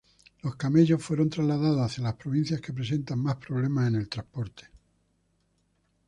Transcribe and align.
Los 0.41 0.55
camellos 0.55 1.03
fueron 1.03 1.29
trasladados 1.29 1.79
hacia 1.81 2.05
las 2.05 2.15
provincias 2.15 2.59
que 2.59 2.73
presentan 2.73 3.19
más 3.19 3.35
problemas 3.35 3.89
en 3.89 3.97
el 3.99 4.09
transporte. 4.09 4.63